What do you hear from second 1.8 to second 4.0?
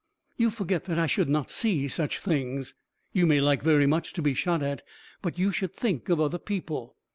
such things. You may like very